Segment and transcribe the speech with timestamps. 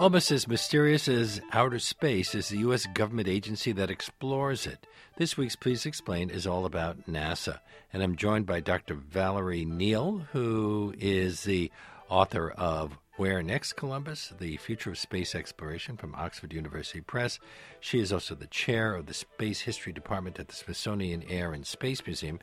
[0.00, 2.86] Almost as mysterious as outer space is the U.S.
[2.86, 4.86] government agency that explores it.
[5.18, 7.58] This week's Please Explain is all about NASA,
[7.92, 8.94] and I'm joined by Dr.
[8.94, 11.70] Valerie Neal, who is the
[12.08, 17.38] author of Where Next Columbus, The Future of Space Exploration from Oxford University Press.
[17.78, 21.66] She is also the chair of the Space History Department at the Smithsonian Air and
[21.66, 22.40] Space Museum,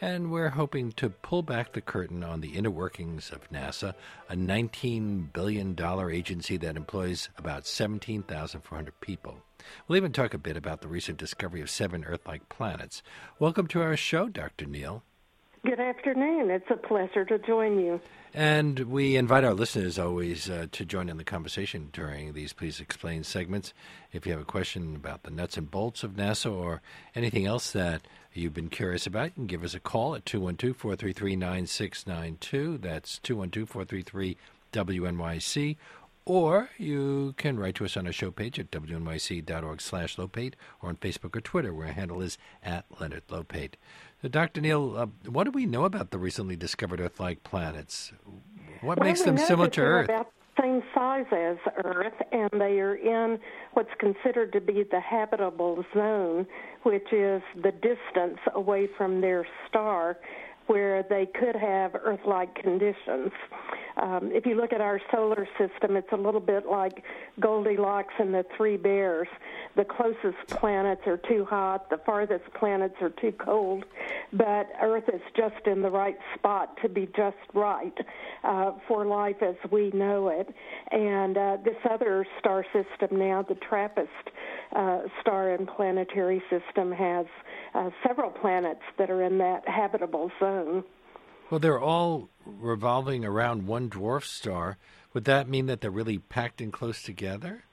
[0.00, 3.94] and we're hoping to pull back the curtain on the inner workings of NASA,
[4.28, 5.76] a $19 billion
[6.10, 9.38] agency that employs about 17,400 people.
[9.86, 13.02] We'll even talk a bit about the recent discovery of seven Earth like planets.
[13.38, 14.66] Welcome to our show, Dr.
[14.66, 15.02] Neal.
[15.64, 16.50] Good afternoon.
[16.50, 18.00] It's a pleasure to join you.
[18.32, 22.78] And we invite our listeners always uh, to join in the conversation during these Please
[22.78, 23.74] Explain segments.
[24.12, 26.80] If you have a question about the nuts and bolts of NASA or
[27.14, 28.02] anything else that
[28.38, 32.78] you've been curious about, you can give us a call at 212 433 9692.
[32.78, 34.36] That's 212 433
[34.72, 35.76] WNYC.
[36.24, 40.90] Or you can write to us on our show page at wnyc.org slash lopate or
[40.90, 43.74] on Facebook or Twitter, where our handle is at Leonard Lopate.
[44.20, 44.60] So Dr.
[44.60, 48.12] Neal, uh, what do we know about the recently discovered Earth-like planets?
[48.82, 50.04] What well, makes them similar to Earth?
[50.10, 53.38] About same size as Earth, and they are in
[53.74, 56.46] what's considered to be the habitable zone,
[56.82, 60.18] which is the distance away from their star
[60.68, 63.32] where they could have Earth like conditions.
[64.00, 67.02] Um, if you look at our solar system, it's a little bit like
[67.40, 69.26] Goldilocks and the Three Bears.
[69.74, 73.84] The closest planets are too hot, the farthest planets are too cold,
[74.32, 77.96] but Earth is just in the right spot to be just right
[78.44, 80.48] uh, for life as we know it.
[80.92, 84.08] And uh, this other star system now, the TRAPPIST
[84.76, 87.26] uh, star and planetary system, has
[87.74, 90.57] uh, several planets that are in that habitable zone.
[91.50, 94.76] Well, they're all revolving around one dwarf star.
[95.14, 97.64] Would that mean that they're really packed in close together?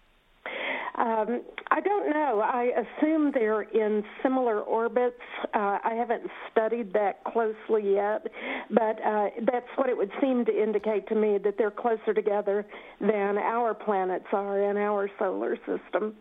[0.97, 1.41] Um,
[1.71, 2.39] I don't know.
[2.41, 5.19] I assume they're in similar orbits.
[5.53, 8.27] Uh, I haven't studied that closely yet,
[8.69, 12.65] but uh, that's what it would seem to indicate to me that they're closer together
[13.01, 16.15] than our planets are in our solar system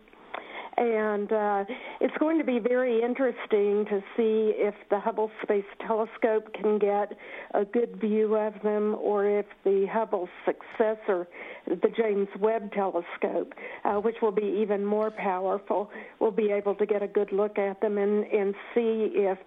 [0.77, 1.63] and uh,
[2.01, 7.13] it's going to be very interesting to see if the Hubble Space Telescope can get
[7.53, 11.27] a good view of them, or if the Hubble successor,
[11.65, 13.53] the James Webb Telescope,
[13.85, 17.57] uh, which will be even more powerful, will be able to get a good look
[17.57, 19.37] at them and, and see if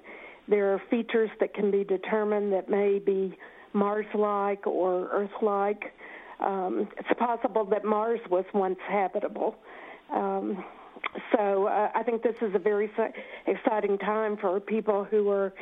[0.49, 3.37] there are features that can be determined that may be
[3.75, 5.93] Mars-like or Earth-like.
[6.41, 9.57] Um, it's possible that Mars was once habitable.
[10.11, 10.65] Um,
[11.33, 12.91] so uh, I think this is a very
[13.47, 15.53] exciting time for people who are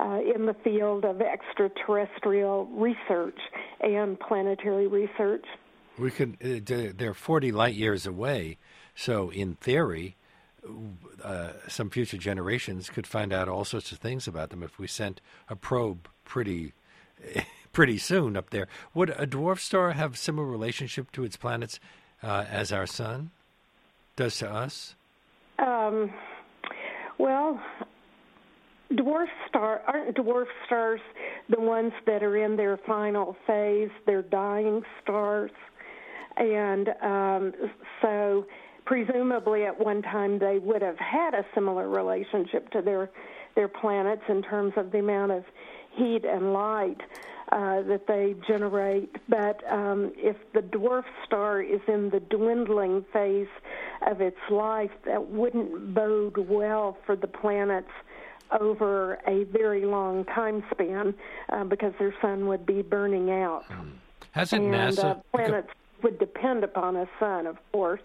[0.00, 3.38] uh, in the field of extraterrestrial research
[3.80, 5.44] and planetary research.
[5.98, 6.36] We could.
[6.42, 8.58] Uh, they're forty light years away,
[8.96, 10.16] so in theory,
[11.22, 14.86] uh, some future generations could find out all sorts of things about them if we
[14.86, 16.72] sent a probe pretty.
[17.72, 18.68] pretty soon up there.
[18.94, 21.80] Would a dwarf star have similar relationship to its planets
[22.22, 23.32] uh, as our sun?
[24.16, 24.94] Does to us?
[25.58, 26.12] Um,
[27.18, 27.60] well,
[28.92, 31.00] dwarf star aren't dwarf stars
[31.48, 33.90] the ones that are in their final phase?
[34.06, 35.50] They're dying stars,
[36.36, 37.52] and um,
[38.02, 38.46] so
[38.84, 43.10] presumably at one time they would have had a similar relationship to their
[43.54, 45.44] their planets in terms of the amount of
[45.96, 47.00] heat and light
[47.52, 49.14] uh, that they generate.
[49.28, 53.46] But um, if the dwarf star is in the dwindling phase
[54.06, 57.90] of its life, that wouldn't bode well for the planets
[58.60, 61.14] over a very long time span
[61.50, 63.64] uh, because their sun would be burning out.
[63.70, 63.92] Mm.
[64.32, 65.68] Hasn't and, NASA uh, planets
[66.02, 68.02] would depend upon a sun, of course.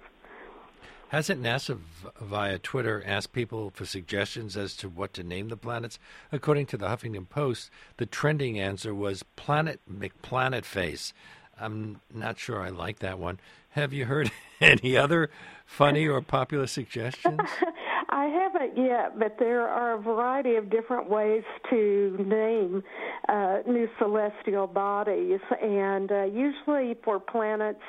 [1.10, 1.80] Hasn't NASA
[2.22, 5.98] via Twitter asked people for suggestions as to what to name the planets?
[6.32, 11.12] According to the Huffington Post, the trending answer was Planet McPlanet Face.
[11.60, 13.40] I'm not sure I like that one.
[13.72, 14.32] Have you heard
[14.62, 15.30] any other
[15.66, 17.40] funny or popular suggestions?
[18.12, 22.84] I haven't yet, but there are a variety of different ways to name
[23.30, 27.84] uh, new celestial bodies, and uh, usually for planets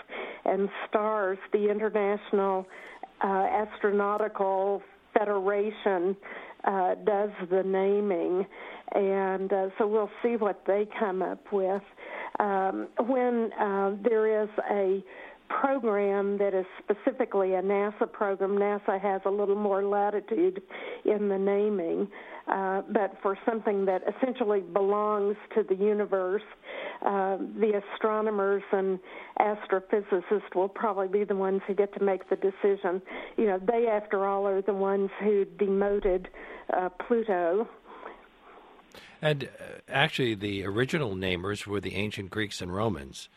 [0.45, 2.67] and stars, the International
[3.23, 4.83] uh, Astronautical
[5.19, 6.17] Federation
[6.65, 8.47] uh, does the naming,
[8.93, 11.83] and uh, so we'll see what they come up with.
[12.39, 15.03] Um, when uh, there is a
[15.49, 20.63] program that is specifically a NASA program, NASA has a little more latitude
[21.05, 22.09] in the naming.
[22.47, 26.43] Uh, but for something that essentially belongs to the universe,
[27.07, 28.99] uh, the astronomers and
[29.39, 33.01] astrophysicists will probably be the ones who get to make the decision.
[33.37, 36.29] You know, they, after all, are the ones who demoted
[36.77, 37.69] uh, Pluto.
[39.23, 43.29] And uh, actually, the original namers were the ancient Greeks and Romans.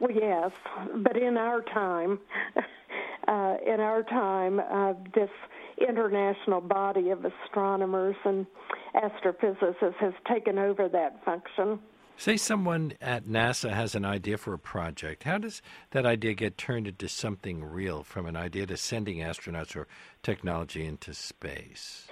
[0.00, 0.50] Well, yes,
[0.96, 2.18] but in our time,
[3.28, 5.30] uh, in our time, uh, this
[5.78, 8.46] international body of astronomers and
[8.94, 11.78] astrophysicists has taken over that function.
[12.16, 15.24] Say someone at NASA has an idea for a project.
[15.24, 19.74] How does that idea get turned into something real from an idea to sending astronauts
[19.74, 19.88] or
[20.22, 22.06] technology into space?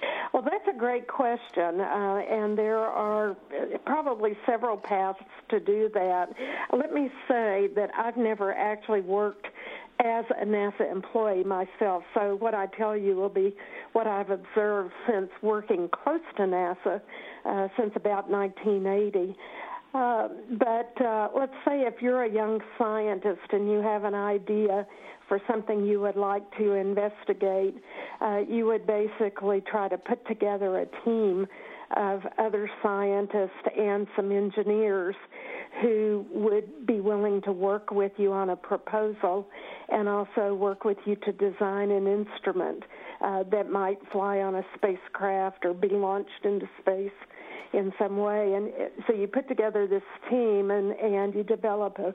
[0.81, 3.37] Great question, uh, and there are
[3.85, 5.19] probably several paths
[5.49, 6.29] to do that.
[6.75, 9.45] Let me say that I've never actually worked
[10.03, 13.55] as a NASA employee myself, so what I tell you will be
[13.93, 16.99] what I've observed since working close to NASA
[17.45, 19.35] uh, since about 1980.
[19.93, 24.87] Uh, but uh, let's say if you're a young scientist and you have an idea
[25.27, 27.75] for something you would like to investigate,
[28.21, 31.45] uh, you would basically try to put together a team
[31.97, 35.15] of other scientists and some engineers
[35.81, 39.47] who would be willing to work with you on a proposal
[39.89, 42.83] and also work with you to design an instrument
[43.21, 47.11] uh, that might fly on a spacecraft or be launched into space
[47.73, 48.53] in some way.
[48.53, 48.69] And
[49.07, 52.13] so you put together this team and, and you develop a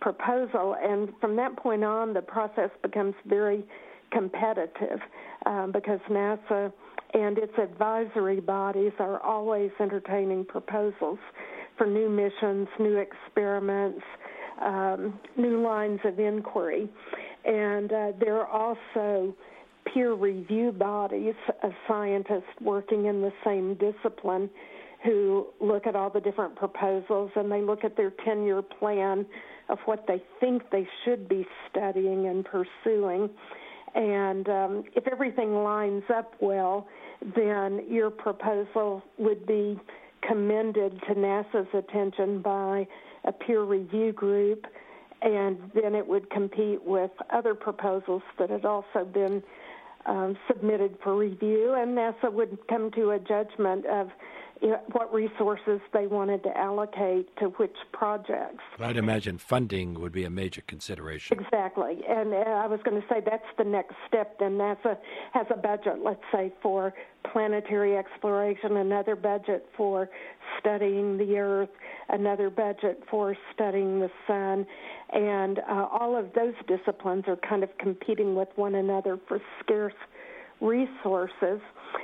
[0.00, 3.64] proposal, and from that point on, the process becomes very
[4.12, 5.00] competitive
[5.46, 6.72] um, because NASA
[7.14, 11.18] and its advisory bodies are always entertaining proposals
[11.78, 14.02] for new missions, new experiments,
[14.62, 16.88] um, new lines of inquiry.
[17.44, 19.34] And uh, there are also
[19.92, 24.48] peer review bodies of scientists working in the same discipline
[25.04, 29.26] who look at all the different proposals and they look at their 10 year plan
[29.68, 33.30] of what they think they should be studying and pursuing.
[33.94, 36.88] And um, if everything lines up well,
[37.36, 39.78] then your proposal would be
[40.26, 42.86] commended to NASA's attention by
[43.24, 44.66] a peer review group,
[45.22, 49.42] and then it would compete with other proposals that had also been
[50.06, 54.08] um, submitted for review, and NASA would come to a judgment of
[54.92, 58.62] what resources they wanted to allocate to which projects.
[58.78, 61.38] I'd imagine funding would be a major consideration.
[61.38, 62.00] Exactly.
[62.08, 64.38] And uh, I was going to say that's the next step.
[64.38, 64.96] Then NASA
[65.32, 66.94] has a budget, let's say, for
[67.30, 70.08] planetary exploration, another budget for
[70.58, 71.70] studying the Earth,
[72.08, 74.66] another budget for studying the Sun.
[75.12, 79.94] And uh, all of those disciplines are kind of competing with one another for scarce
[80.60, 81.60] resources.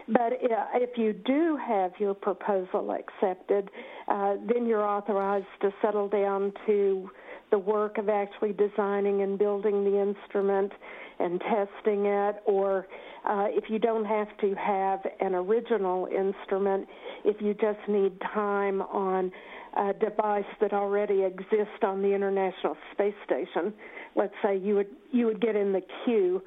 [0.08, 3.70] But if you do have your proposal accepted,
[4.08, 7.10] uh, then you're authorized to settle down to
[7.50, 10.72] the work of actually designing and building the instrument
[11.18, 12.86] and testing it, or
[13.28, 16.88] uh, if you don't have to have an original instrument,
[17.24, 19.30] if you just need time on
[19.76, 23.72] a device that already exists on the International Space Station,
[24.16, 26.42] let's say you would you would get in the queue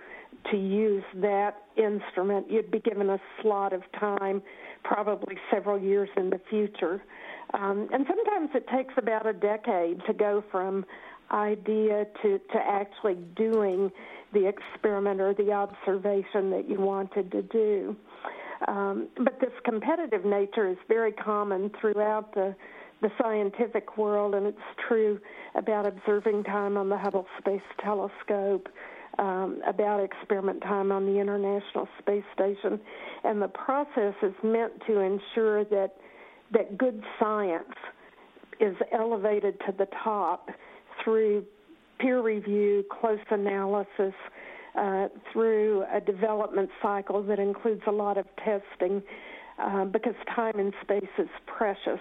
[0.51, 4.41] to use that instrument, you'd be given a slot of time,
[4.83, 7.01] probably several years in the future.
[7.53, 10.85] Um, and sometimes it takes about a decade to go from
[11.31, 13.91] idea to, to actually doing
[14.33, 17.95] the experiment or the observation that you wanted to do.
[18.67, 22.55] Um, but this competitive nature is very common throughout the
[23.03, 24.57] the scientific world, and it's
[24.87, 25.19] true
[25.55, 28.67] about observing time on the Hubble Space Telescope,
[29.19, 32.79] um, about experiment time on the International Space Station,
[33.23, 35.91] and the process is meant to ensure that
[36.51, 37.75] that good science
[38.59, 40.49] is elevated to the top
[41.03, 41.43] through
[41.99, 44.13] peer review, close analysis,
[44.79, 49.03] uh, through a development cycle that includes a lot of testing,
[49.59, 51.99] uh, because time and space is precious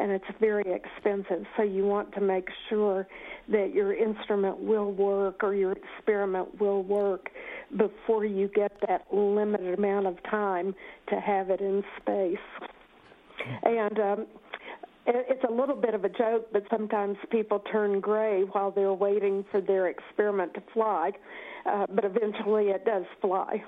[0.00, 1.44] and it's very expensive.
[1.56, 3.06] So you want to make sure
[3.48, 7.30] that your instrument will work or your experiment will work
[7.76, 10.74] before you get that limited amount of time
[11.08, 12.38] to have it in space.
[13.62, 14.26] And um,
[15.06, 19.44] it's a little bit of a joke, but sometimes people turn gray while they're waiting
[19.50, 21.12] for their experiment to fly,
[21.66, 23.62] uh, but eventually it does fly.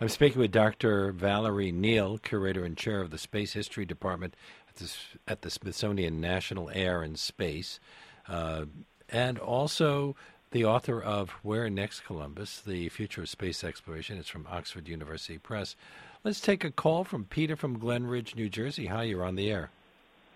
[0.00, 1.12] I'm speaking with Dr.
[1.12, 4.34] Valerie Neal, curator and chair of the Space History Department
[4.72, 4.96] at the,
[5.28, 7.80] at the Smithsonian National Air and Space,
[8.28, 8.64] uh,
[9.08, 10.16] and also
[10.52, 14.18] the author of Where Next Columbus, The Future of Space Exploration.
[14.18, 15.76] It's from Oxford University Press.
[16.24, 18.86] Let's take a call from Peter from Glen Ridge, New Jersey.
[18.86, 19.70] Hi, you're on the air.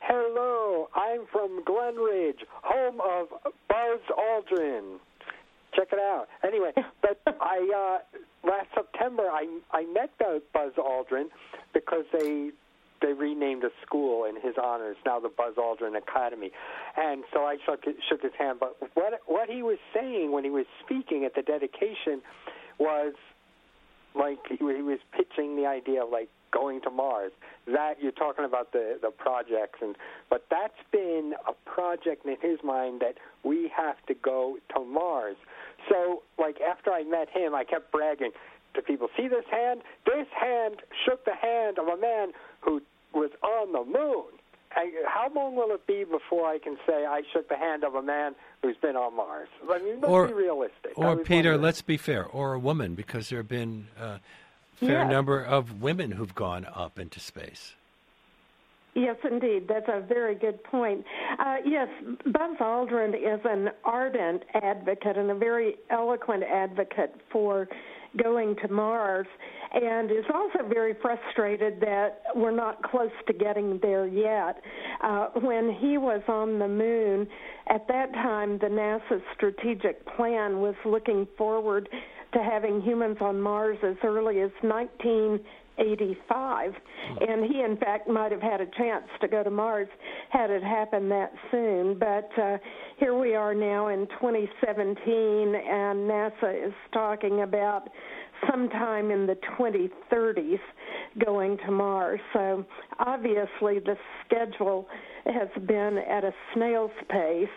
[0.01, 3.29] Hello, I'm from Glen Ridge, home of
[3.69, 4.99] Buzz Aldrin.
[5.75, 6.29] Check it out.
[6.45, 11.27] Anyway, but I uh, last September I I met Buzz Aldrin
[11.73, 12.51] because they
[13.01, 14.91] they renamed a school in his honor.
[14.91, 16.51] It's now the Buzz Aldrin Academy,
[16.97, 18.59] and so I shook shook his hand.
[18.61, 22.23] But what what he was saying when he was speaking at the dedication
[22.79, 23.15] was
[24.15, 27.33] like he, he was pitching the idea of like going to Mars.
[27.67, 29.97] That you're talking about the the projects, and
[30.31, 35.37] but that's been a project in his mind that we have to go to Mars.
[35.89, 38.33] So, like after I met him, I kept bragging
[38.77, 39.83] to people, "See this hand?
[40.05, 44.25] This hand shook the hand of a man who was on the moon."
[44.77, 47.95] I, how long will it be before I can say I shook the hand of
[47.95, 49.49] a man who's been on Mars?
[49.71, 50.93] I mean, let's or, be realistic.
[50.97, 51.63] Or Peter, wondering.
[51.63, 54.21] let's be fair, or a woman, because there have been a
[54.77, 55.11] fair yes.
[55.11, 57.75] number of women who've gone up into space.
[58.95, 59.69] Yes, indeed.
[59.69, 61.05] That's a very good point.
[61.39, 61.89] Uh, yes,
[62.25, 67.69] Buzz Aldrin is an ardent advocate and a very eloquent advocate for
[68.23, 69.27] going to Mars,
[69.73, 74.61] and is also very frustrated that we're not close to getting there yet.
[75.03, 77.27] Uh, when he was on the moon,
[77.69, 81.89] at that time, the NASA strategic plan was looking forward
[82.33, 85.41] to having humans on Mars as early as 19.
[85.79, 86.73] 85.
[87.29, 89.89] And he, in fact, might have had a chance to go to Mars
[90.31, 91.99] had it happened that soon.
[91.99, 92.59] But uh,
[92.99, 97.89] here we are now in 2017, and NASA is talking about
[98.51, 100.59] sometime in the 2030s
[101.25, 102.21] going to Mars.
[102.33, 102.65] So
[102.99, 104.87] obviously, the schedule
[105.25, 107.49] has been at a snail's pace.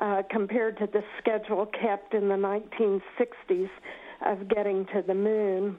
[0.00, 3.68] Uh, compared to the schedule kept in the 1960s
[4.26, 5.76] of getting to the moon.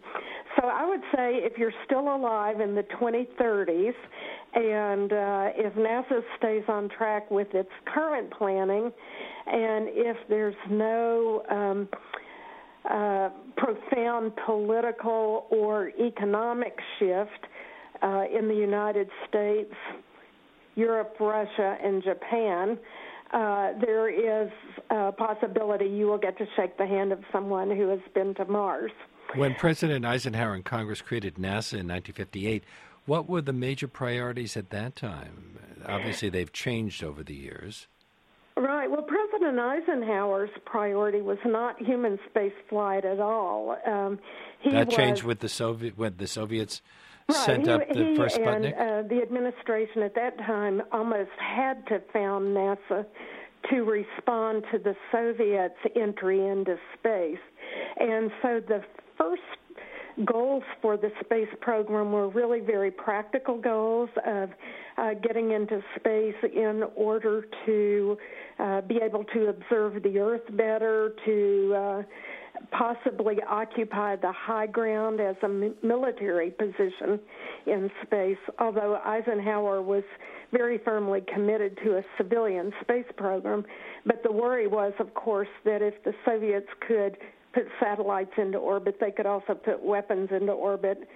[0.59, 3.93] So I would say if you're still alive in the 2030s,
[4.55, 8.91] and uh, if NASA stays on track with its current planning,
[9.47, 11.89] and if there's no um,
[12.89, 17.47] uh, profound political or economic shift
[18.03, 19.73] uh, in the United States,
[20.75, 22.77] Europe, Russia, and Japan,
[23.31, 24.51] uh, there is
[24.89, 28.45] a possibility you will get to shake the hand of someone who has been to
[28.45, 28.91] Mars.
[29.35, 32.63] When President Eisenhower and Congress created NASA in 1958,
[33.05, 35.57] what were the major priorities at that time?
[35.85, 37.87] Obviously, they've changed over the years.
[38.55, 38.89] Right.
[38.89, 43.77] Well, President Eisenhower's priority was not human space flight at all.
[43.85, 44.19] Um,
[44.63, 46.81] that was, changed with the Soviet when the Soviets
[47.29, 48.73] right, sent he, up the he first Sputnik.
[48.79, 53.05] And, uh, the administration at that time almost had to found NASA
[53.69, 57.37] to respond to the Soviets' entry into space.
[57.99, 58.83] And so the
[59.17, 59.41] first
[60.25, 64.49] goals for the space program were really very practical goals of
[64.97, 68.17] uh, getting into space in order to
[68.59, 72.03] uh, be able to observe the Earth better, to uh,
[72.71, 75.47] possibly occupy the high ground as a
[75.85, 77.19] military position
[77.65, 80.03] in space, although Eisenhower was
[80.51, 83.65] very firmly committed to a civilian space program.
[84.05, 87.17] But the worry was, of course, that if the Soviets could
[87.53, 91.07] put satellites into orbit, they could also put weapons into orbit,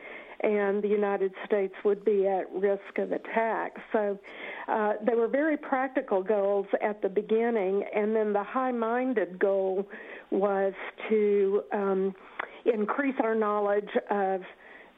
[0.41, 3.75] and the United States would be at risk of attack.
[3.91, 4.19] So
[4.67, 9.87] uh, they were very practical goals at the beginning, and then the high minded goal
[10.29, 10.73] was
[11.09, 12.15] to um,
[12.65, 14.41] increase our knowledge of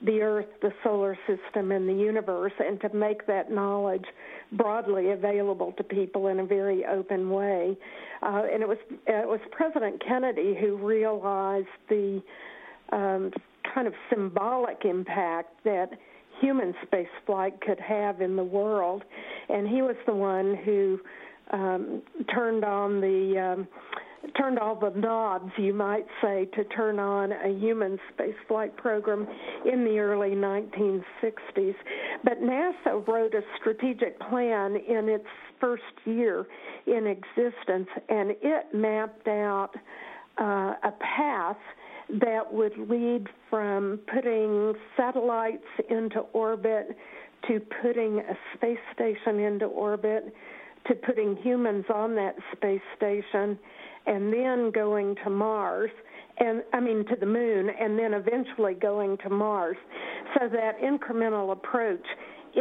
[0.02, 4.06] the Earth, the solar system, and the universe, and to make that knowledge
[4.54, 7.78] broadly available to people in a very open way.
[8.22, 8.78] Uh, and it was
[9.08, 12.22] it was President Kennedy who realized the
[12.92, 13.32] um,
[13.74, 15.90] kind of symbolic impact that
[16.42, 19.04] human space flight could have in the world,
[19.50, 21.00] and he was the one who
[21.52, 22.02] um,
[22.34, 23.68] turned on the um,
[24.38, 29.28] turned all the knobs, you might say, to turn on a human spaceflight program
[29.72, 31.76] in the early 1960s.
[32.24, 35.26] But NASA wrote a strategic plan in its
[35.60, 36.46] first year
[36.86, 39.72] in existence, and it mapped out
[40.40, 41.58] uh, a path
[42.22, 46.96] that would lead from putting satellites into orbit
[47.48, 50.34] to putting a space station into orbit
[50.88, 53.60] to putting humans on that space station
[54.08, 55.92] and then going to Mars
[56.40, 59.78] and I mean to the moon and then eventually going to Mars.
[60.36, 62.06] So that incremental approach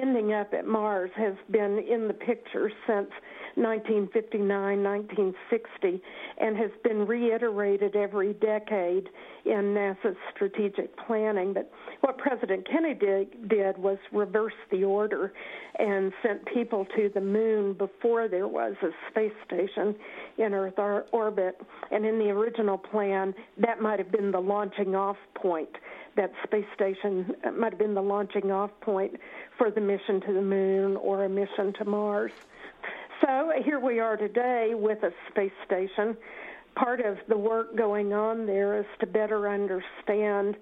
[0.00, 3.09] ending up at Mars has been in the picture since
[3.58, 6.02] 1959, 1960,
[6.38, 9.08] and has been reiterated every decade
[9.44, 11.52] in NASA's strategic planning.
[11.52, 15.32] But what President Kennedy did was reverse the order
[15.78, 19.94] and sent people to the moon before there was a space station
[20.36, 20.78] in Earth
[21.12, 21.60] orbit.
[21.90, 25.70] And in the original plan, that might have been the launching off point.
[26.16, 29.14] That space station uh, might have been the launching off point
[29.56, 32.32] for the mission to the moon or a mission to Mars.
[33.20, 36.16] So here we are today with a space station.
[36.76, 40.56] Part of the work going on there is to better understand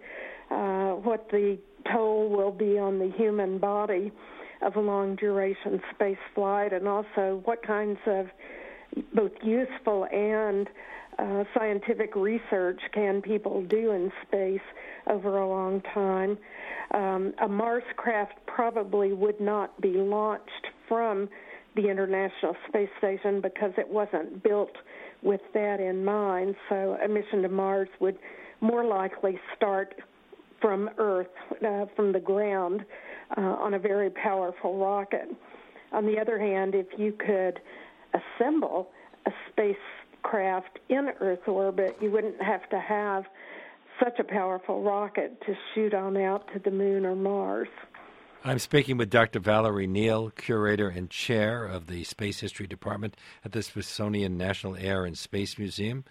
[0.51, 1.59] uh, what the
[1.93, 4.11] toll will be on the human body
[4.63, 8.27] of a long duration space flight and also what kinds of
[9.15, 10.69] both useful and
[11.19, 14.61] uh, scientific research can people do in space
[15.11, 16.39] over a long time.
[16.95, 21.29] Um, a Mars craft probably would not be launched from
[21.77, 24.75] the International Space Station because it wasn't built
[25.23, 26.57] with that in mind.
[26.69, 28.19] So a mission to Mars would
[28.61, 29.95] more likely start
[30.61, 31.27] from Earth,
[31.65, 32.85] uh, from the ground,
[33.37, 35.29] uh, on a very powerful rocket.
[35.93, 37.61] On the other hand, if you could
[38.15, 38.89] assemble
[39.27, 43.25] a spacecraft in Earth orbit, you wouldn't have to have
[44.03, 47.69] such a powerful rocket to shoot on out to the moon or Mars.
[48.45, 49.41] I'm speaking with Dr.
[49.41, 55.05] Valerie Neal, curator and chair of the Space History Department at the Smithsonian National Air
[55.05, 56.05] and Space Museum.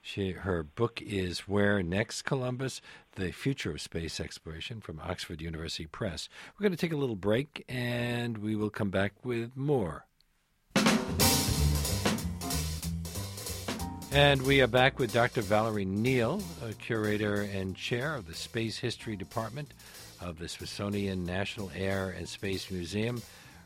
[0.00, 2.80] She, her book is Where Next Columbus?
[3.16, 6.28] The Future of Space Exploration from Oxford University Press.
[6.58, 10.06] We're going to take a little break and we will come back with more.
[14.10, 15.40] And we are back with Dr.
[15.40, 16.42] Valerie Neal,
[16.78, 19.72] curator and chair of the Space History Department
[20.22, 23.20] of the Smithsonian National Air and Space Museum.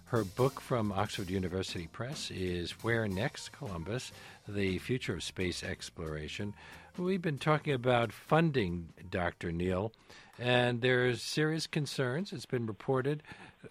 [0.06, 4.12] Her book from Oxford University Press is Where Next Columbus?
[4.48, 6.54] The Future of Space Exploration.
[6.96, 9.52] We've been talking about funding, Dr.
[9.52, 9.92] Neal,
[10.38, 12.32] and there's serious concerns.
[12.32, 13.22] It's been reported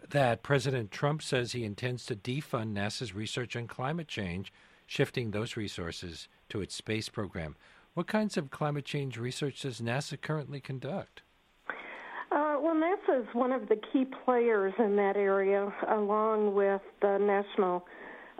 [0.09, 4.51] that President Trump says he intends to defund NASA's research on climate change,
[4.85, 7.55] shifting those resources to its space program.
[7.93, 11.21] What kinds of climate change research does NASA currently conduct?
[12.73, 17.85] NASA is one of the key players in that area, along with the National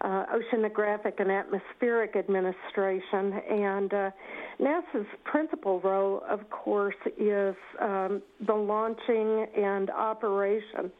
[0.04, 3.34] uh, Oceanographic and Atmospheric Administration.
[3.50, 4.12] And uh,
[4.60, 10.92] NASA's principal role, of course, is um, the launching and operation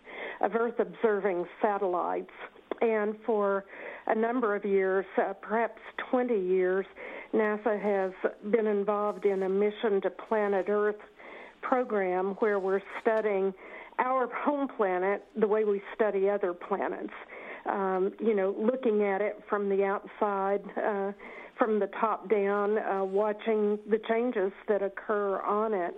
[0.42, 2.32] of Earth observing satellites.
[2.82, 3.66] And for
[4.08, 5.80] a number of years, uh, perhaps
[6.12, 6.86] 20 years,
[7.34, 8.12] NASA has
[8.52, 10.96] been involved in a mission to planet Earth
[11.68, 13.54] program where we're studying
[14.00, 17.14] our home planet the way we study other planets.
[17.66, 21.12] Um, you know, looking at it from the outside, uh,
[21.58, 25.96] from the top down, uh, watching the changes that occur on it.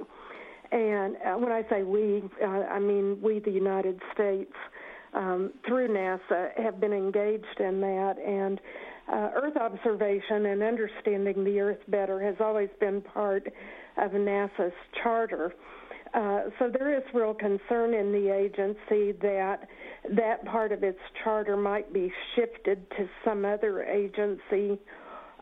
[0.71, 4.53] And uh, when I say we, uh, I mean we, the United States,
[5.13, 8.15] um, through NASA, have been engaged in that.
[8.25, 8.61] And
[9.11, 13.47] uh, Earth observation and understanding the Earth better has always been part
[13.97, 15.53] of NASA's charter.
[16.13, 19.67] Uh, so there is real concern in the agency that
[20.15, 24.79] that part of its charter might be shifted to some other agency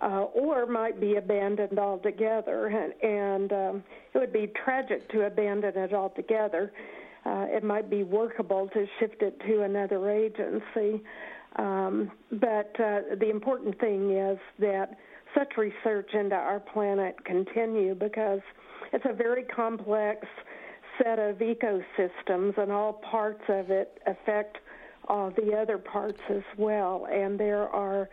[0.02, 2.68] uh, or might be abandoned altogether.
[2.68, 6.72] And, and um, it would be tragic to abandon it altogether.
[7.26, 11.04] Uh, it might be workable to shift it to another agency.
[11.58, 14.98] Um, but uh, the important thing is that
[15.38, 18.42] such research into our planet continue because
[18.94, 20.26] it's a very complex
[20.98, 24.58] set of ecosystems, and all parts of it affect
[25.08, 27.08] all the other parts as well.
[27.12, 28.10] And there are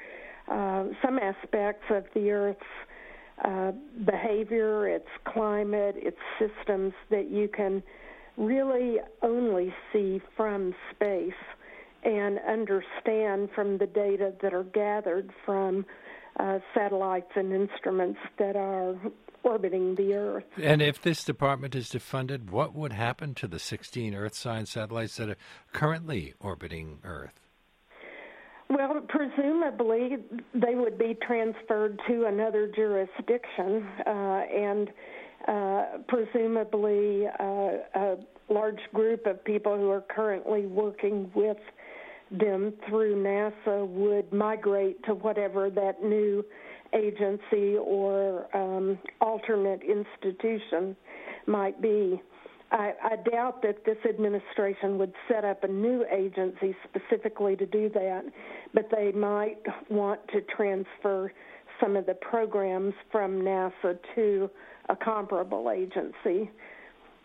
[0.48, 2.60] uh, some aspects of the Earth's
[3.44, 3.72] uh,
[4.04, 7.82] behavior, its climate, its systems that you can
[8.36, 11.32] really only see from space
[12.04, 15.84] and understand from the data that are gathered from
[16.38, 18.96] uh, satellites and instruments that are
[19.44, 20.44] orbiting the Earth.
[20.60, 25.16] And if this department is defunded, what would happen to the 16 Earth science satellites
[25.16, 25.36] that are
[25.72, 27.40] currently orbiting Earth?
[28.70, 30.16] Well, presumably
[30.54, 34.90] they would be transferred to another jurisdiction, uh, and
[35.46, 38.16] uh, presumably uh, a
[38.48, 41.58] large group of people who are currently working with
[42.32, 46.44] them through NASA would migrate to whatever that new
[46.94, 50.96] agency or um, alternate institution
[51.46, 52.20] might be.
[52.70, 57.90] I, I doubt that this administration would set up a new agency specifically to do
[57.90, 58.24] that,
[58.72, 59.58] but they might
[59.90, 61.32] want to transfer
[61.80, 64.50] some of the programs from NASA to
[64.88, 66.50] a comparable agency,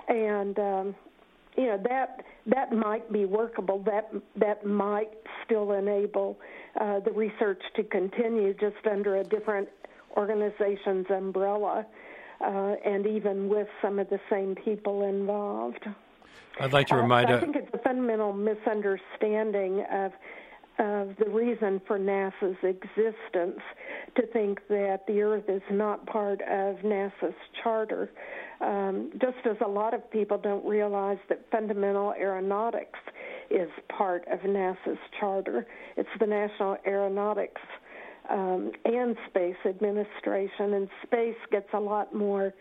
[0.10, 0.96] and um,
[1.58, 3.84] you know that that might be workable.
[3.84, 5.10] That that might
[5.44, 6.40] still enable
[6.80, 9.68] uh, the research to continue just under a different
[10.16, 11.86] organization's umbrella,
[12.42, 15.86] uh, and even with some of the same people involved.
[16.60, 17.30] I'd like to remind.
[17.30, 20.12] Uh, I think it's a fundamental misunderstanding of
[20.80, 23.60] of the reason for NASA's existence
[24.16, 28.12] to think that the Earth is not part of NASA's charter.
[28.60, 33.00] Um, just as a lot of people don't realize that fundamental aeronautics
[33.50, 35.66] is part of NASA's charter,
[35.96, 37.62] it's the National Aeronautics
[38.30, 42.54] um, and Space Administration, and space gets a lot more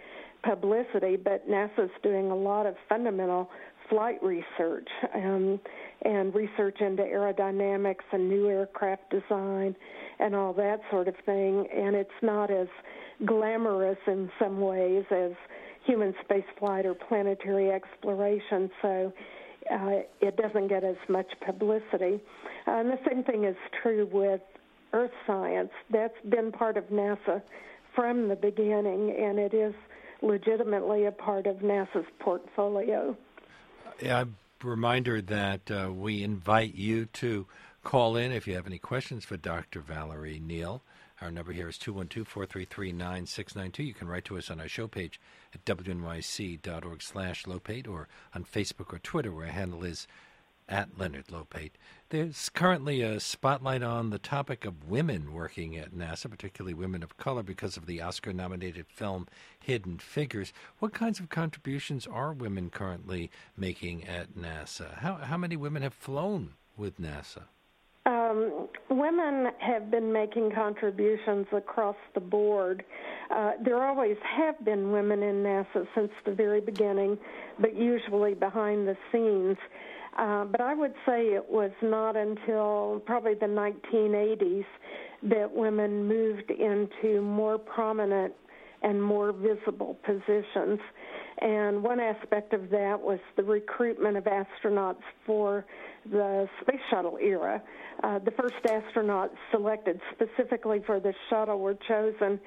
[0.44, 3.50] publicity, but NASA's doing a lot of fundamental
[3.88, 5.60] flight research um,
[6.02, 9.74] and research into aerodynamics and new aircraft design
[10.18, 11.66] and all that sort of thing.
[11.74, 12.68] And it's not as
[13.24, 15.32] glamorous in some ways as
[15.86, 19.12] human spaceflight or planetary exploration, so
[19.70, 22.20] uh, it doesn't get as much publicity.
[22.66, 24.40] Uh, and the same thing is true with
[24.92, 25.70] earth science.
[25.90, 27.42] That's been part of NASA
[27.94, 29.74] from the beginning, and it is
[30.22, 33.16] legitimately a part of NASA's portfolio.
[34.02, 34.26] A
[34.62, 37.46] reminder that uh, we invite you to
[37.86, 39.78] call in if you have any questions for Dr.
[39.78, 40.82] Valerie Neal.
[41.20, 43.84] Our number here is 212 433 9692.
[43.84, 45.20] You can write to us on our show page
[45.54, 50.08] at wnyc.org slash Lopate or on Facebook or Twitter, where our handle is
[50.68, 51.74] at Leonard Lopate.
[52.08, 57.16] There's currently a spotlight on the topic of women working at NASA, particularly women of
[57.18, 59.28] color, because of the Oscar nominated film
[59.60, 60.52] Hidden Figures.
[60.80, 64.98] What kinds of contributions are women currently making at NASA?
[64.98, 67.44] How, how many women have flown with NASA?
[68.26, 72.84] Um, women have been making contributions across the board.
[73.30, 77.18] Uh, there always have been women in NASA since the very beginning,
[77.60, 79.56] but usually behind the scenes.
[80.18, 84.64] Uh, but I would say it was not until probably the 1980s
[85.24, 88.32] that women moved into more prominent
[88.82, 90.80] and more visible positions.
[91.38, 95.66] And one aspect of that was the recruitment of astronauts for
[96.10, 97.62] the space shuttle era.
[98.02, 102.38] Uh, the first astronauts selected specifically for the shuttle were chosen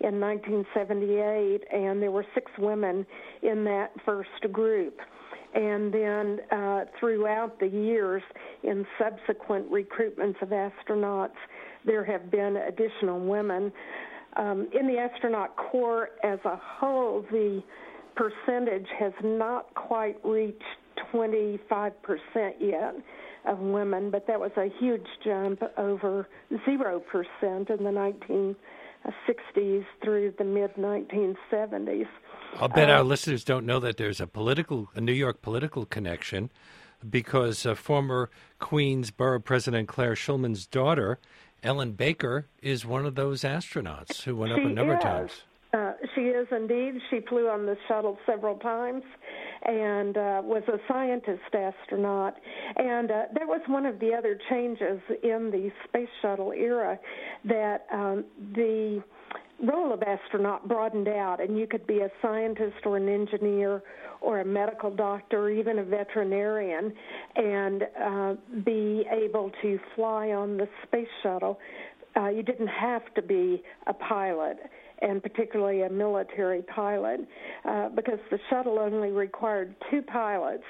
[0.00, 3.06] in 1978, and there were six women
[3.42, 4.98] in that first group.
[5.54, 8.22] And then uh, throughout the years,
[8.62, 11.30] in subsequent recruitments of astronauts,
[11.84, 13.72] there have been additional women.
[14.36, 17.62] Um, in the astronaut corps as a whole, the
[18.14, 20.62] percentage has not quite reached
[21.12, 21.62] 25%
[22.60, 22.94] yet
[23.46, 27.00] of women, but that was a huge jump over 0%
[27.42, 28.54] in the
[29.06, 32.06] 1960s through the mid 1970s.
[32.58, 35.84] I'll bet uh, our listeners don't know that there's a political, a New York political
[35.84, 36.50] connection,
[37.08, 41.18] because uh, former Queens Borough President Claire Shulman's daughter,
[41.62, 45.42] Ellen Baker, is one of those astronauts who went up a number of times.
[45.72, 46.94] Uh, she is indeed.
[47.10, 49.02] She flew on the shuttle several times
[49.62, 52.34] and uh, was a scientist astronaut.
[52.76, 56.98] And uh, that was one of the other changes in the space shuttle era
[57.44, 59.02] that um, the
[59.64, 63.82] role of astronaut broadened out, and you could be a scientist or an engineer
[64.20, 66.92] or a medical doctor even a veterinarian
[67.36, 71.58] and uh, be able to fly on the space shuttle.
[72.16, 74.58] Uh, you didn't have to be a pilot
[75.02, 77.20] and particularly a military pilot,
[77.64, 80.64] uh, because the shuttle only required two pilots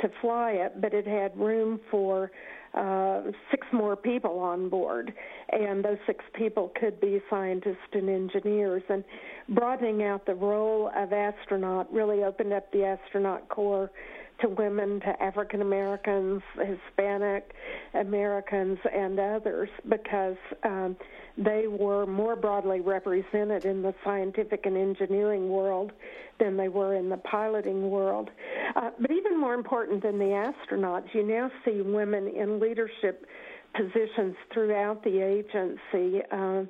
[0.00, 2.30] to fly it, but it had room for
[2.74, 5.12] uh, six more people on board,
[5.50, 8.82] and those six people could be scientists and engineers.
[8.88, 9.04] And
[9.48, 13.90] broadening out the role of astronaut really opened up the astronaut corps
[14.40, 17.52] to women, to African Americans, Hispanic
[17.94, 20.96] Americans, and others because um,
[21.36, 25.92] they were more broadly represented in the scientific and engineering world
[26.40, 28.30] than they were in the piloting world.
[28.76, 33.26] Uh, but even more important than the astronauts, you now see women in leadership
[33.74, 36.22] positions throughout the agency.
[36.30, 36.62] Uh,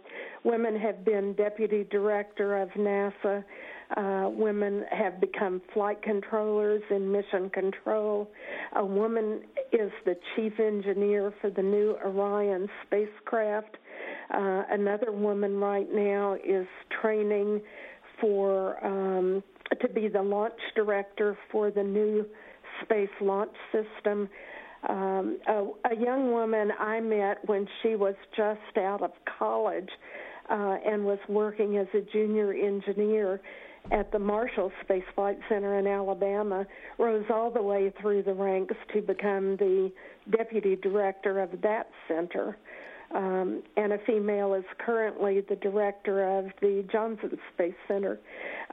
[0.44, 3.44] women have been deputy director of NASA.
[3.96, 8.30] Uh, women have become flight controllers in mission control.
[8.76, 9.40] A woman
[9.72, 13.78] is the chief engineer for the new Orion spacecraft.
[14.32, 16.66] Uh, another woman right now is
[17.00, 17.62] training
[18.20, 19.42] for um,
[19.80, 22.26] to be the launch director for the new
[22.84, 24.28] space launch system.
[24.88, 29.88] Um, a, a young woman I met when she was just out of college
[30.50, 33.40] uh, and was working as a junior engineer
[33.90, 36.66] at the Marshall Space Flight Center in Alabama,
[36.98, 39.90] rose all the way through the ranks to become the
[40.30, 42.56] deputy director of that center.
[43.14, 48.20] Um, and a female is currently the director of the Johnson Space Center.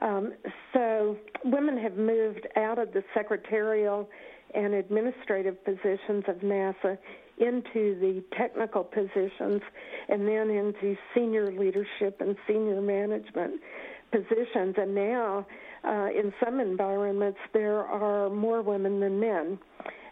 [0.02, 0.34] Um,
[0.74, 4.08] so women have moved out of the secretarial
[4.54, 6.98] and administrative positions of NASA
[7.38, 9.60] into the technical positions
[10.08, 13.60] and then into senior leadership and senior management
[14.16, 14.74] positions.
[14.78, 15.46] And now,
[15.84, 19.58] uh, in some environments, there are more women than men.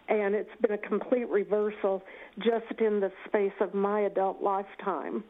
[0.07, 2.03] And it's been a complete reversal
[2.37, 5.23] just in the space of my adult lifetime.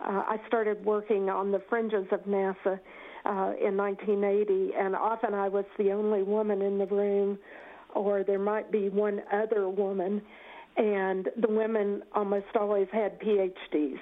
[0.00, 2.78] Uh, I started working on the fringes of NASA
[3.24, 7.38] uh, in 1980, and often I was the only woman in the room,
[7.94, 10.22] or there might be one other woman,
[10.76, 13.98] and the women almost always had PhDs.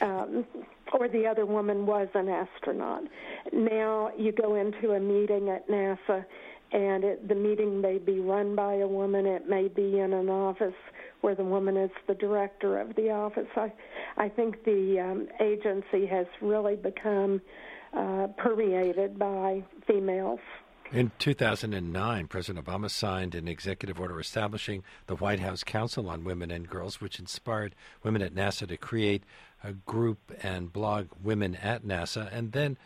[0.00, 0.44] Um,
[0.92, 3.02] or the other woman was an astronaut.
[3.52, 6.24] Now you go into a meeting at NASA,
[6.72, 9.26] and it, the meeting may be run by a woman.
[9.26, 10.74] It may be in an office
[11.20, 13.48] where the woman is the director of the office.
[13.56, 13.72] I,
[14.16, 17.40] I think the um, agency has really become
[17.96, 20.40] uh, permeated by females.
[20.92, 26.52] In 2009, President Obama signed an executive order establishing the White House Council on Women
[26.52, 29.24] and Girls, which inspired women at NASA to create
[29.64, 32.32] a group and blog Women at NASA.
[32.32, 32.78] And then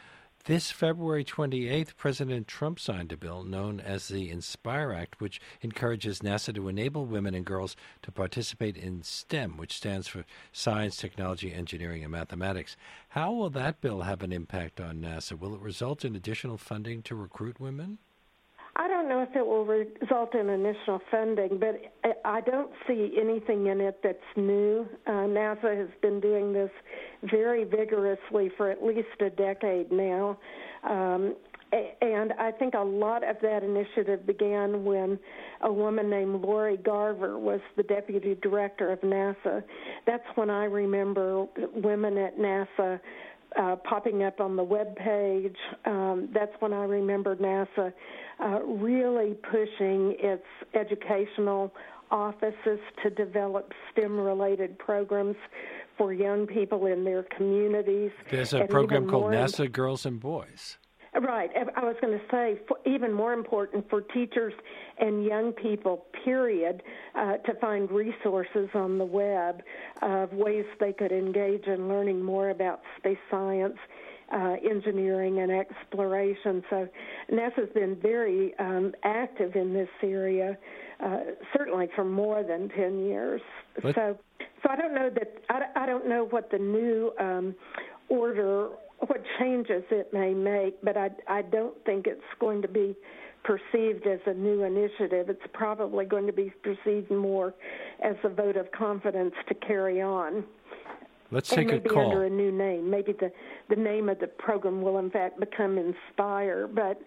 [0.51, 6.23] this February 28th, President Trump signed a bill known as the Inspire Act, which encourages
[6.23, 11.55] NASA to enable women and girls to participate in STEM, which stands for Science, Technology,
[11.55, 12.77] Engineering, and Mathematics.
[13.11, 15.39] How will that bill have an impact on NASA?
[15.39, 17.99] Will it result in additional funding to recruit women?
[18.81, 21.93] I don't know if it will result in initial funding, but
[22.25, 24.89] I don't see anything in it that's new.
[25.07, 26.71] Uh, NASA has been doing this
[27.25, 30.39] very vigorously for at least a decade now.
[30.89, 31.37] Um,
[32.01, 35.19] and I think a lot of that initiative began when
[35.61, 39.63] a woman named Lori Garver was the deputy director of NASA.
[40.07, 42.99] That's when I remember women at NASA
[43.59, 45.57] uh, popping up on the web page.
[45.85, 47.93] Um, that's when I remember NASA
[48.43, 51.73] uh, really pushing its educational
[52.11, 55.37] offices to develop STEM related programs
[55.97, 58.11] for young people in their communities.
[58.31, 60.79] There's a program called NASA Girls and Boys.
[61.13, 61.51] Right.
[61.77, 64.53] I was going to say, even more important for teachers
[64.99, 66.83] and young people, period,
[67.17, 69.63] uh, to find resources on the web
[70.03, 73.77] of ways they could engage in learning more about space science.
[74.33, 76.63] Uh, engineering and exploration.
[76.71, 76.89] So
[77.33, 80.57] NASA's been very um, active in this area,
[81.05, 81.17] uh,
[81.53, 83.41] certainly for more than ten years.
[83.81, 83.97] What?
[83.97, 84.17] So,
[84.63, 87.57] so I don't know that I, I don't know what the new um,
[88.09, 88.69] order
[89.07, 92.95] what changes it may make, but I, I don't think it's going to be
[93.45, 95.29] perceived as a new initiative.
[95.31, 97.55] It's probably going to be perceived more
[98.03, 100.45] as a vote of confidence to carry on.
[101.31, 102.11] Let's take and maybe a call.
[102.11, 102.91] under a new name.
[102.91, 103.33] Maybe the,
[103.69, 107.01] the name of the program will, in fact, become Inspire, but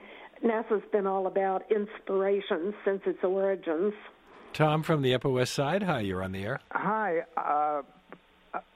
[0.43, 3.93] NASA's been all about inspiration since its origins.
[4.53, 5.84] Tom from the Upper West Side.
[5.84, 6.60] Hi, you're on the air.
[6.71, 7.21] Hi.
[7.36, 7.82] Uh,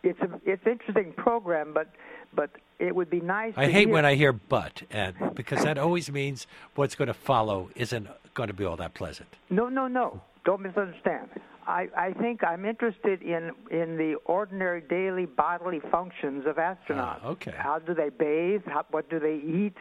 [0.04, 1.92] it's a it's an interesting program, but
[2.34, 3.54] but it would be nice.
[3.58, 3.90] I hate hear...
[3.90, 8.48] when I hear "but," Ed, because that always means what's going to follow isn't going
[8.48, 9.30] to be all that pleasant.
[9.50, 10.22] No, no, no.
[10.46, 11.30] Don't misunderstand.
[11.66, 17.26] I, I think I'm interested in in the ordinary daily bodily functions of astronauts.
[17.26, 17.54] Uh, okay.
[17.58, 18.62] How do they bathe?
[18.66, 19.76] How, what do they eat?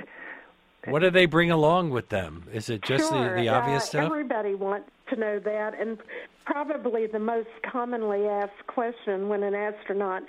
[0.86, 2.44] What do they bring along with them?
[2.52, 3.36] Is it just sure.
[3.36, 4.04] the, the obvious uh, stuff?
[4.06, 5.98] Everybody wants to know that, and
[6.44, 10.22] probably the most commonly asked question when an astronaut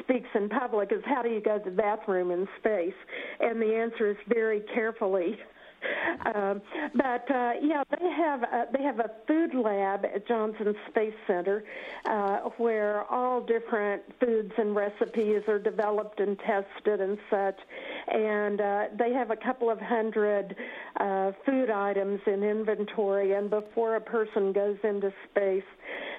[0.00, 2.94] speaks in public is, "How do you go to the bathroom in space?"
[3.40, 5.38] And the answer is very carefully
[6.34, 6.62] um,
[6.94, 11.64] but uh, yeah, they have a, they have a food lab at Johnson Space Center
[12.06, 17.58] uh, where all different foods and recipes are developed and tested and such.
[18.08, 20.56] And uh, they have a couple of hundred
[21.00, 23.32] uh, food items in inventory.
[23.32, 25.64] And before a person goes into space,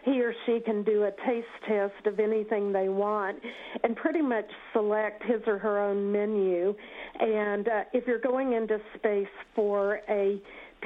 [0.05, 3.37] he or she can do a taste test of anything they want
[3.83, 6.75] and pretty much select his or her own menu.
[7.19, 10.39] And uh, if you're going into space for a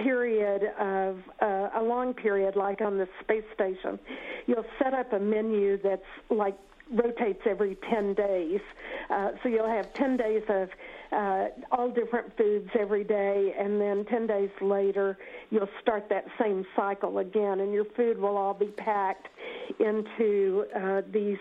[0.03, 3.99] period of uh, a long period, like on the space station,
[4.47, 6.57] you'll set up a menu that's like
[6.91, 8.59] rotates every 10 days.
[9.09, 10.69] Uh, so you'll have 10 days of
[11.12, 15.17] uh, all different foods every day, and then 10 days later,
[15.49, 19.27] you'll start that same cycle again, and your food will all be packed
[19.79, 21.38] into uh, these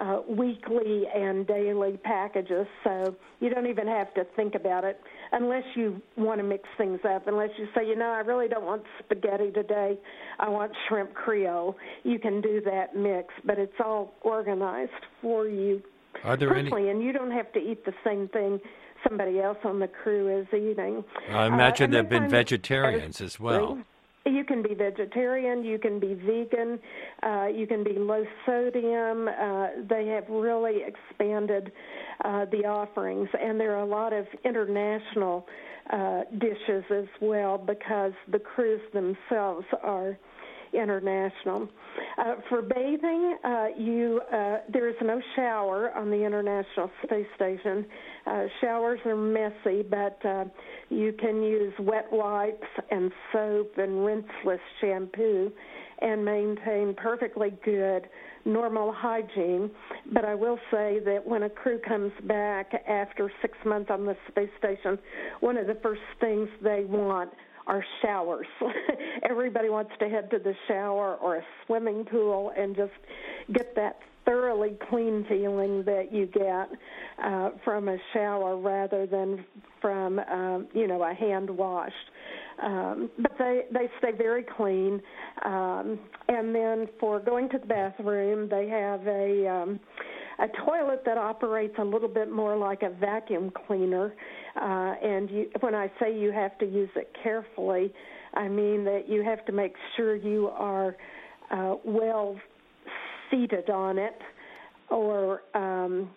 [0.00, 5.00] uh, weekly and daily packages, so you don't even have to think about it
[5.32, 7.26] unless you want to mix things up.
[7.26, 9.98] Unless you say, you know, I really don't want spaghetti today,
[10.38, 11.76] I want shrimp creole.
[12.04, 14.90] You can do that mix, but it's all organized
[15.22, 15.82] for you
[16.24, 16.70] Are there any?
[16.90, 18.60] and you don't have to eat the same thing
[19.08, 21.02] somebody else on the crew is eating.
[21.30, 23.78] I Uh, imagine and there have been vegetarians as well.
[24.26, 26.78] You can be vegetarian, you can be vegan,
[27.22, 29.28] uh, you can be low sodium.
[29.28, 31.72] Uh, they have really expanded
[32.24, 35.46] uh, the offerings, and there are a lot of international
[35.92, 40.18] uh, dishes as well because the crews themselves are
[40.72, 41.68] international.
[42.18, 47.86] Uh, for bathing, uh, you uh, there is no shower on the International Space Station.
[48.26, 50.44] Uh, showers are messy, but uh,
[50.88, 55.50] you can use wet wipes and soap and rinseless shampoo
[56.00, 58.08] and maintain perfectly good
[58.44, 59.70] normal hygiene.
[60.12, 64.16] But I will say that when a crew comes back after six months on the
[64.28, 64.98] space station,
[65.40, 67.30] one of the first things they want
[67.70, 68.48] are showers.
[69.30, 72.90] Everybody wants to head to the shower or a swimming pool and just
[73.52, 76.68] get that thoroughly clean feeling that you get
[77.24, 79.44] uh, from a shower rather than
[79.80, 81.94] from um, you know a hand washed.
[82.60, 85.00] Um, but they they stay very clean.
[85.44, 89.80] Um, and then for going to the bathroom, they have a um,
[90.40, 94.14] a toilet that operates a little bit more like a vacuum cleaner.
[94.56, 97.92] Uh, and you, when I say you have to use it carefully,
[98.34, 100.96] I mean that you have to make sure you are
[101.50, 102.36] uh, well
[103.30, 104.18] seated on it,
[104.88, 106.10] or um,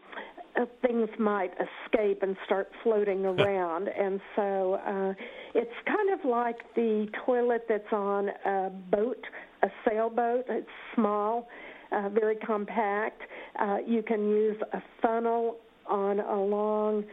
[0.56, 3.88] uh, things might escape and start floating around.
[3.88, 5.14] and so uh,
[5.56, 9.24] it's kind of like the toilet that's on a boat,
[9.64, 10.46] a sailboat.
[10.50, 11.48] It's small,
[11.94, 13.22] uh, very compact.
[13.60, 17.04] Uh, you can use a funnel on a long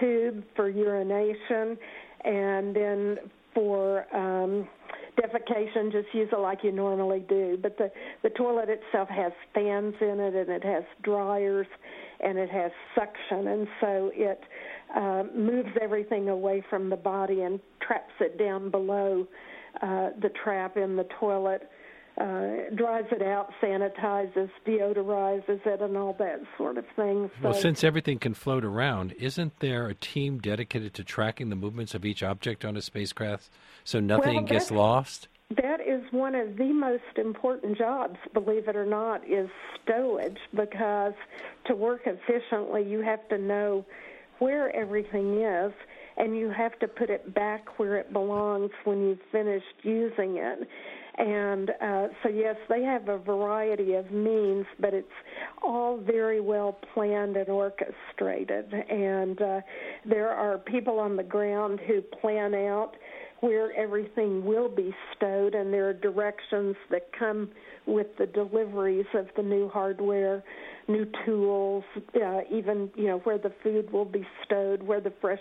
[0.00, 1.78] tube for urination,
[2.24, 3.18] and then
[3.54, 4.66] for um,
[5.20, 7.58] defecation, just use it like you normally do.
[7.60, 7.90] But the
[8.22, 11.66] the toilet itself has fans in it, and it has dryers,
[12.20, 14.40] and it has suction, and so it
[14.96, 19.26] uh, moves everything away from the body and traps it down below
[19.82, 21.68] uh, the trap in the toilet.
[22.16, 27.28] Uh, dries it out, sanitizes, deodorizes it, and all that sort of thing.
[27.42, 31.56] So, Well, since everything can float around, isn't there a team dedicated to tracking the
[31.56, 33.50] movements of each object on a spacecraft
[33.82, 35.26] so nothing Well, gets lost?
[35.50, 39.48] That is one of the most important jobs, believe it or not, is
[39.84, 41.14] stowage because
[41.66, 43.84] to work efficiently, you have to know
[44.38, 45.72] where everything is
[46.16, 50.68] and you have to put it back where it belongs when you've finished using it.
[51.16, 55.06] And uh, so, yes, they have a variety of means, but it's
[55.62, 58.72] all very well planned and orchestrated.
[58.72, 59.60] And uh,
[60.04, 62.96] there are people on the ground who plan out
[63.40, 67.50] where everything will be stowed, and there are directions that come
[67.86, 70.42] with the deliveries of the new hardware,
[70.88, 71.84] new tools,
[72.16, 75.40] uh, even you know where the food will be stowed, where the fresh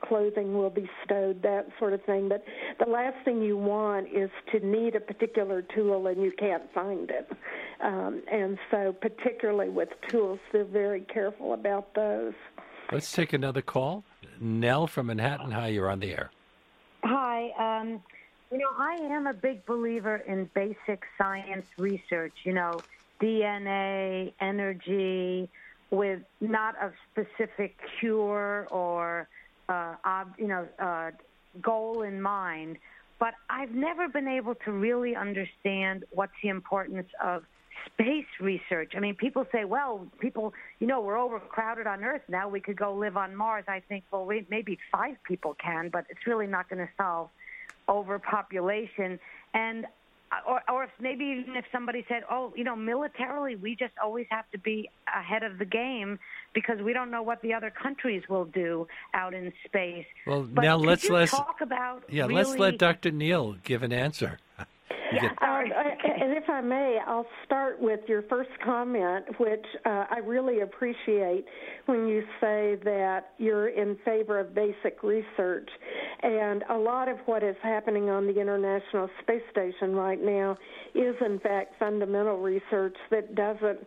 [0.00, 2.28] clothing will be stowed, that sort of thing.
[2.28, 2.44] But
[2.78, 7.10] the last thing you want is to need a particular tool and you can't find
[7.10, 7.30] it.
[7.80, 12.34] Um, and so, particularly with tools, they're very careful about those.
[12.90, 14.04] Let's take another call.
[14.40, 15.50] Nell from Manhattan.
[15.50, 16.30] Hi, you're on the air.
[17.04, 17.50] Hi.
[17.80, 18.02] Um,
[18.50, 22.80] you know, I am a big believer in basic science research, you know,
[23.20, 25.50] DNA, energy,
[25.90, 29.28] with not a specific cure or,
[29.68, 31.10] uh, ob, you know, uh,
[31.60, 32.78] goal in mind.
[33.18, 37.44] But I've never been able to really understand what's the importance of
[37.86, 38.92] space research.
[38.96, 42.48] I mean, people say, well, people, you know, we're overcrowded on Earth now.
[42.48, 43.64] We could go live on Mars.
[43.66, 47.30] I think, well, we, maybe five people can, but it's really not going to solve
[47.88, 49.18] overpopulation.
[49.54, 49.86] And
[50.46, 54.26] or, or if maybe even if somebody said, "Oh, you know, militarily, we just always
[54.30, 56.18] have to be ahead of the game
[56.54, 60.62] because we don't know what the other countries will do out in space." Well, But
[60.62, 63.10] now let's let's talk about yeah, let's let Dr.
[63.10, 64.38] Neal give an answer.
[65.12, 70.18] You Um, and if I may, I'll start with your first comment, which uh, I
[70.24, 71.44] really appreciate
[71.86, 75.68] when you say that you're in favor of basic research.
[76.22, 80.56] And a lot of what is happening on the International Space Station right now
[80.94, 83.78] is, in fact, fundamental research that doesn't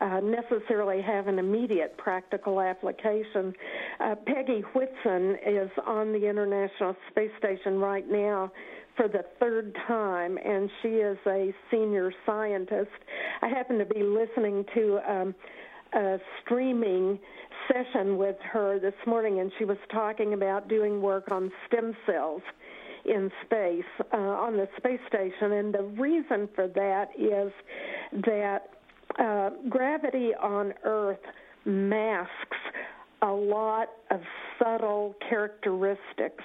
[0.00, 3.54] uh, necessarily have an immediate practical application.
[4.00, 8.50] Uh, Peggy Whitson is on the International Space Station right now
[8.96, 12.90] for the third time, and she is a senior scientist.
[13.42, 15.34] I happen to be listening to um,
[15.94, 17.18] a streaming
[17.68, 22.42] session with her this morning, and she was talking about doing work on stem cells
[23.04, 25.52] in space uh, on the space station.
[25.52, 27.52] And the reason for that is
[28.24, 28.70] that
[29.18, 31.20] uh, gravity on Earth
[31.64, 32.56] masks
[33.22, 34.20] a lot of
[34.58, 36.44] subtle characteristics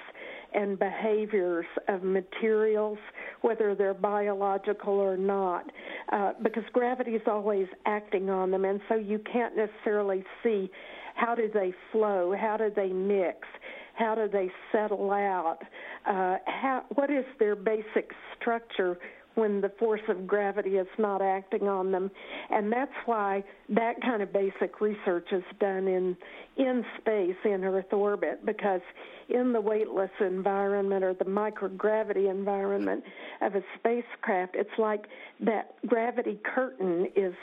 [0.54, 2.98] and behaviors of materials,
[3.42, 5.70] whether they're biological or not,
[6.12, 10.70] uh, because gravity is always acting on them, and so you can't necessarily see
[11.16, 13.48] how do they flow, how do they mix,
[13.96, 15.60] how do they settle out,
[16.08, 18.98] uh, how, what is their basic structure
[19.36, 22.12] when the force of gravity is not acting on them.
[22.50, 26.18] And that's why that kind of basic research is done in
[26.58, 28.82] in space in Earth orbit because
[29.30, 33.04] in the weightless environment or the microgravity environment
[33.42, 35.06] of a spacecraft, it's like
[35.40, 37.34] that gravity curtain is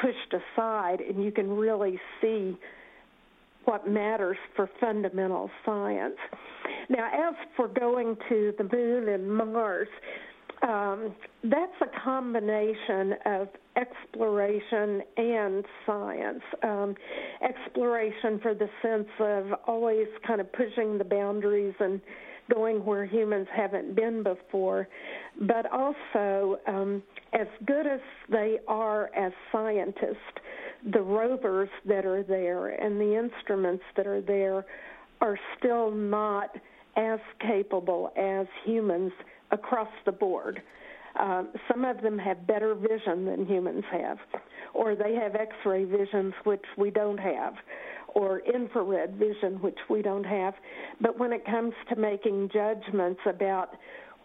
[0.00, 2.56] pushed aside and you can really see
[3.64, 6.16] what matters for fundamental science.
[6.88, 9.88] Now, as for going to the moon and Mars,
[10.68, 11.14] um,
[11.44, 16.42] that's a combination of exploration and science.
[16.62, 16.94] Um,
[17.42, 22.00] exploration for the sense of always kind of pushing the boundaries and
[22.52, 24.88] going where humans haven't been before,
[25.40, 27.02] but also um,
[27.32, 28.00] as good as
[28.30, 30.16] they are as scientists,
[30.92, 34.64] the rovers that are there and the instruments that are there
[35.20, 36.50] are still not
[36.96, 39.12] as capable as humans
[39.50, 40.62] across the board.
[41.18, 44.18] Uh, some of them have better vision than humans have,
[44.74, 47.54] or they have x ray visions, which we don't have,
[48.08, 50.54] or infrared vision, which we don't have.
[51.00, 53.70] But when it comes to making judgments about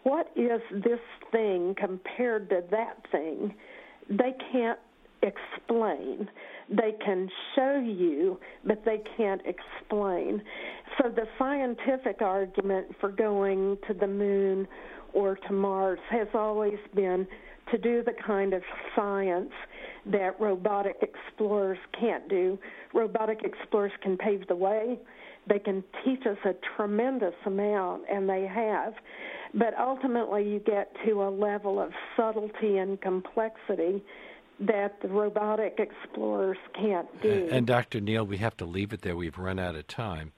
[0.04, 1.00] what is this
[1.32, 3.54] thing compared to that thing,
[4.08, 4.78] they can't
[5.22, 6.28] explain.
[6.68, 10.42] They can show you, but they can't explain.
[10.98, 14.68] So the scientific argument for going to the moon
[15.14, 17.26] or to Mars has always been
[17.70, 18.62] to do the kind of
[18.94, 19.52] science
[20.06, 22.58] that robotic explorers can't do.
[22.92, 24.98] Robotic explorers can pave the way.
[25.48, 28.94] They can teach us a tremendous amount, and they have.
[29.54, 34.02] But ultimately, you get to a level of subtlety and complexity
[34.60, 37.48] that the robotic explorers can't do.
[37.50, 38.00] And, Dr.
[38.00, 39.16] Neal, we have to leave it there.
[39.16, 40.32] We've run out of time.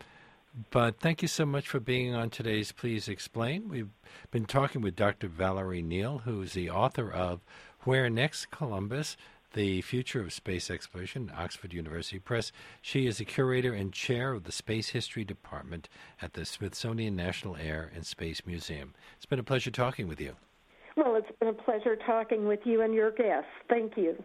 [0.70, 3.68] But thank you so much for being on today's Please Explain.
[3.68, 3.90] We've
[4.30, 5.28] been talking with Dr.
[5.28, 7.40] Valerie Neal, who is the author of
[7.80, 9.16] Where Next Columbus
[9.52, 12.52] the Future of Space Exploration, Oxford University Press.
[12.82, 15.88] She is a curator and chair of the Space History Department
[16.20, 18.92] at the Smithsonian National Air and Space Museum.
[19.16, 20.36] It's been a pleasure talking with you.
[20.94, 23.48] Well, it's been a pleasure talking with you and your guests.
[23.68, 24.22] Thank you.